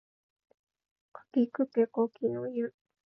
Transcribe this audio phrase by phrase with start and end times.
[1.13, 2.73] かきくけこきのゆ